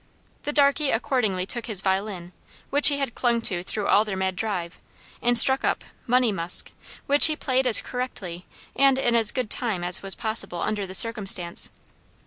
[0.45, 2.33] The darkey accordingly took his violin,
[2.71, 4.79] which he had clung to through all their mad drive,
[5.21, 6.71] and struck up "Money Musk,"
[7.05, 10.95] which he played as correctly and in as good time as was possible under the
[10.95, 11.69] circumstance.